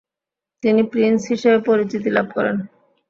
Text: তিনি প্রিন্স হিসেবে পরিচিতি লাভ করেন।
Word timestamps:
তিনি 0.63 0.81
প্রিন্স 0.91 1.21
হিসেবে 1.31 1.59
পরিচিতি 1.67 2.09
লাভ 2.11 2.27
করেন। 2.35 2.57